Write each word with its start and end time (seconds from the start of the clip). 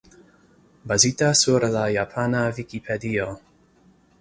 Bazita 0.91 1.29
sur 1.41 1.67
la 1.75 1.83
japana 1.99 2.41
Vikipedio. 2.61 3.29